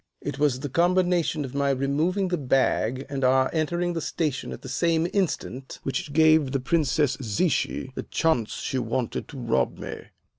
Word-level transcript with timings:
It 0.19 0.39
was 0.39 0.61
the 0.61 0.67
combination 0.67 1.45
of 1.45 1.53
my 1.53 1.69
removing 1.69 2.29
the 2.29 2.37
bag 2.39 3.05
and 3.07 3.23
our 3.23 3.51
entering 3.53 3.93
the 3.93 4.01
station 4.01 4.51
at 4.51 4.63
the 4.63 4.67
same 4.67 5.05
instant 5.13 5.77
which 5.83 6.11
gave 6.11 6.53
the 6.53 6.59
Princess 6.59 7.17
Zichy 7.21 7.91
the 7.93 8.01
chance 8.01 8.53
she 8.55 8.79
wanted 8.79 9.27
to 9.27 9.37
rob 9.37 9.77
me. 9.77 10.05